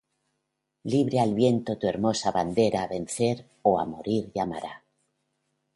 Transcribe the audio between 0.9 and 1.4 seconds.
Libre al